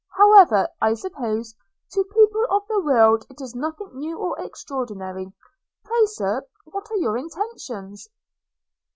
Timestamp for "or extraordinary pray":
4.17-6.05